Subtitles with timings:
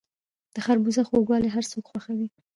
[0.53, 2.27] د خربوزو خوږوالی هر څوک خوښوي.